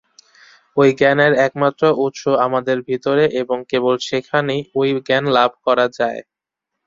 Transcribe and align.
ঐ 0.77 0.97
জ্ঞানের 0.99 1.33
একমাত্র 1.47 1.83
উৎস 2.05 2.23
আমাদের 2.45 2.77
ভিতরে 2.87 3.25
এবং 3.41 3.57
কেবল 3.71 3.95
সেইখানেই 4.07 4.61
ঐ 4.71 4.81
জ্ঞান 4.99 5.25
লাভ 5.37 5.51
করা 5.65 5.85
যায়। 5.99 6.21